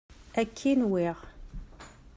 [0.41, 1.17] Akka i nwiɣ.